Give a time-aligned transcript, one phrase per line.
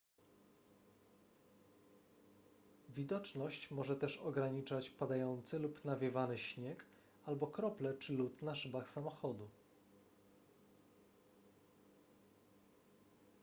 [2.89, 6.85] widoczność może też ograniczać padający lub nawiewany śnieg
[7.25, 9.49] albo krople czy lód na szybach samochodu